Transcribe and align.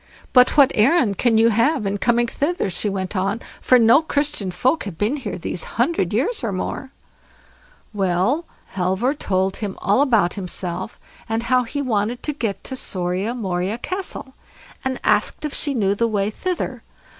"But 0.33 0.57
what 0.57 0.71
errand 0.73 1.19
can 1.19 1.37
you 1.37 1.49
have 1.49 1.85
in 1.85 1.99
coming 1.99 2.27
hither?" 2.27 2.71
she 2.71 2.89
went 2.89 3.15
on, 3.15 3.39
"for 3.61 3.77
no 3.77 4.01
Christian 4.01 4.49
folk 4.49 4.85
have 4.85 4.97
been 4.97 5.17
here 5.17 5.37
these 5.37 5.63
hundred 5.77 6.11
years 6.11 6.43
and 6.43 6.57
more." 6.57 6.91
Well, 7.93 8.45
Halvor 8.73 9.13
told 9.13 9.57
her 9.57 9.75
all 9.77 10.01
about 10.01 10.33
himself, 10.33 10.99
and 11.29 11.43
how 11.43 11.65
he 11.65 11.83
wanted 11.83 12.23
to 12.23 12.33
get 12.33 12.63
to 12.63 12.75
SORIA 12.75 13.35
MORIA 13.35 13.77
CASTLE, 13.77 14.33
and 14.83 14.99
asked 15.03 15.45
if 15.45 15.53
she 15.53 15.75
knew 15.75 15.93
the 15.93 16.07
way 16.07 16.31
thither. 16.31 16.81